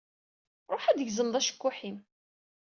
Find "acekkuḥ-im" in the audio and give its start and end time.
1.39-1.97